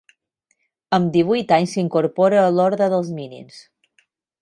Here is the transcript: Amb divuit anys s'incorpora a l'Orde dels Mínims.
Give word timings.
Amb 0.99 1.11
divuit 1.17 1.53
anys 1.59 1.77
s'incorpora 1.77 2.43
a 2.45 2.49
l'Orde 2.57 2.91
dels 2.95 3.15
Mínims. 3.23 3.65